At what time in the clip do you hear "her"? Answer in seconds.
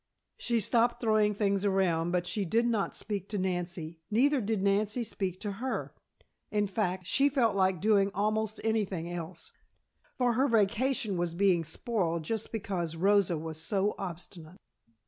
5.61-5.93, 10.33-10.47